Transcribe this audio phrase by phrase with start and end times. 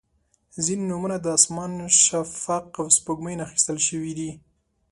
[0.65, 1.71] •ځینې نومونه د اسمان،
[2.05, 4.31] شفق، او سپوږمۍ نه اخیستل شوي دي.